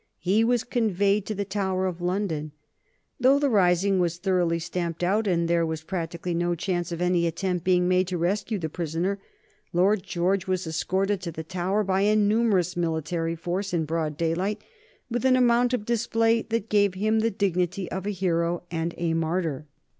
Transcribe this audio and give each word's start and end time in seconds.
He 0.17 0.43
was 0.43 0.63
conveyed 0.63 1.27
to 1.27 1.35
the 1.35 1.45
Tower 1.45 1.85
of 1.85 2.01
London. 2.01 2.53
Though 3.19 3.37
the 3.37 3.51
rising 3.51 3.99
was 3.99 4.17
thoroughly 4.17 4.57
stamped 4.57 5.03
out, 5.03 5.27
and 5.27 5.47
there 5.47 5.63
was 5.63 5.83
practically 5.83 6.33
no 6.33 6.55
chance 6.55 6.91
of 6.91 7.01
any 7.03 7.27
attempt 7.27 7.63
being 7.63 7.87
made 7.87 8.07
to 8.07 8.17
rescue 8.17 8.57
the 8.57 8.67
prisoner, 8.67 9.19
Lord 9.73 10.01
George 10.01 10.47
was 10.47 10.65
escorted 10.65 11.21
to 11.21 11.31
the 11.31 11.43
Tower 11.43 11.83
by 11.83 12.01
a 12.01 12.15
numerous 12.15 12.75
military 12.75 13.35
force 13.35 13.75
in 13.75 13.85
broad 13.85 14.17
daylight, 14.17 14.63
with 15.11 15.23
an 15.23 15.35
amount 15.35 15.71
of 15.71 15.85
display 15.85 16.41
that 16.41 16.69
gave 16.69 16.95
him 16.95 17.19
the 17.19 17.29
dignity 17.29 17.87
of 17.91 18.07
a 18.07 18.09
hero 18.09 18.63
and 18.71 18.95
a 18.97 19.13
martyr. 19.13 19.67